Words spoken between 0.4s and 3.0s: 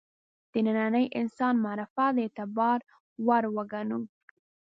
د ننني انسان معرفت د اعتبار